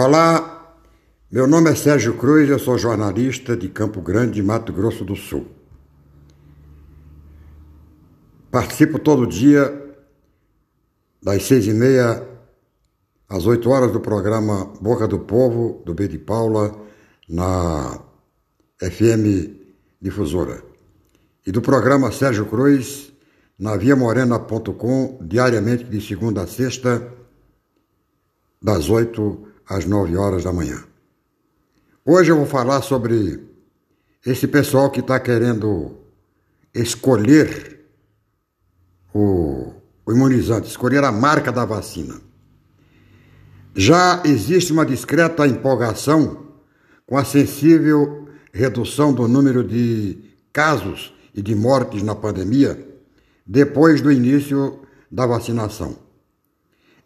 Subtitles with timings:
[0.00, 0.76] Olá,
[1.28, 5.48] meu nome é Sérgio Cruz, eu sou jornalista de Campo Grande, Mato Grosso do Sul.
[8.48, 9.96] Participo todo dia,
[11.20, 12.24] das seis e meia
[13.28, 16.80] às oito horas, do programa Boca do Povo, do B de Paula,
[17.28, 18.00] na
[18.80, 19.50] FM
[20.00, 20.62] Difusora.
[21.44, 23.12] E do programa Sérgio Cruz,
[23.58, 27.12] na viamorena.com, diariamente de segunda a sexta,
[28.62, 30.82] das oito às nove horas da manhã.
[32.04, 33.46] Hoje eu vou falar sobre
[34.24, 35.96] esse pessoal que está querendo
[36.74, 37.84] escolher
[39.12, 39.72] o,
[40.06, 42.20] o imunizante, escolher a marca da vacina.
[43.74, 46.46] Já existe uma discreta empolgação
[47.06, 50.18] com a sensível redução do número de
[50.52, 52.86] casos e de mortes na pandemia
[53.46, 54.80] depois do início
[55.10, 55.96] da vacinação.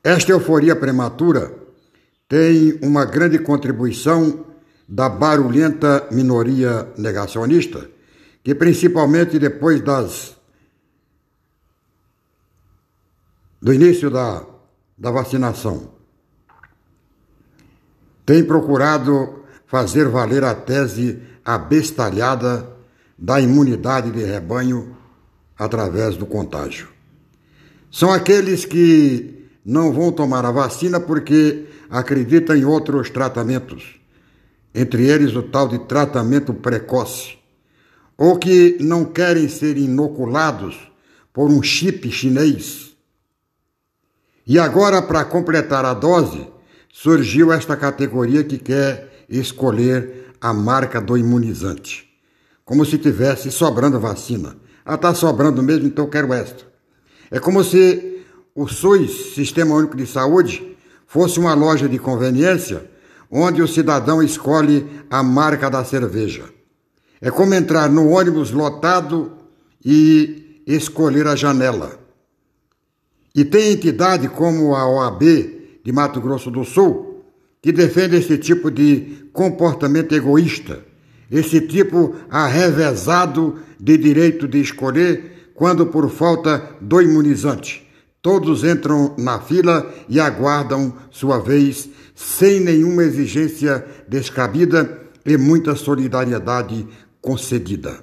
[0.02, 1.61] Esta euforia prematura
[2.32, 4.46] tem uma grande contribuição
[4.88, 7.90] da barulhenta minoria negacionista,
[8.42, 10.34] que principalmente depois das
[13.60, 14.46] do início da,
[14.96, 15.92] da vacinação
[18.24, 22.66] tem procurado fazer valer a tese abestalhada
[23.18, 24.96] da imunidade de rebanho
[25.58, 26.88] através do contágio.
[27.90, 34.00] São aqueles que não vão tomar a vacina porque acreditam em outros tratamentos,
[34.74, 37.38] entre eles o tal de tratamento precoce,
[38.16, 40.76] ou que não querem ser inoculados
[41.32, 42.96] por um chip chinês.
[44.46, 46.48] E agora, para completar a dose,
[46.92, 52.08] surgiu esta categoria que quer escolher a marca do imunizante,
[52.64, 54.56] como se tivesse sobrando vacina.
[54.84, 56.64] Ah, está sobrando mesmo, então eu quero esta.
[57.30, 58.11] É como se
[58.54, 62.90] o SUS, Sistema Único de Saúde, fosse uma loja de conveniência
[63.30, 66.44] onde o cidadão escolhe a marca da cerveja.
[67.20, 69.32] É como entrar no ônibus lotado
[69.82, 71.98] e escolher a janela.
[73.34, 75.22] E tem entidade como a OAB
[75.82, 77.24] de Mato Grosso do Sul
[77.62, 80.84] que defende esse tipo de comportamento egoísta,
[81.30, 87.82] esse tipo arrevezado de direito de escolher quando por falta do imunizante
[88.22, 96.86] Todos entram na fila e aguardam sua vez, sem nenhuma exigência descabida e muita solidariedade
[97.20, 97.98] concedida.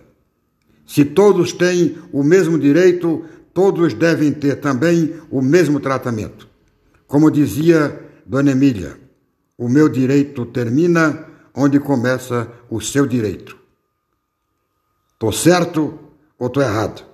[0.85, 6.49] Se todos têm o mesmo direito, todos devem ter também o mesmo tratamento.
[7.07, 8.99] Como dizia Dona Emília,
[9.57, 13.57] o meu direito termina onde começa o seu direito.
[15.17, 15.97] Tô certo
[16.37, 17.08] ou tô errado?